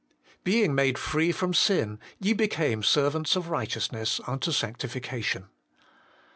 [0.37, 5.45] 5.' Being made free from sin, ye became servants of righteousness unto sanctification.'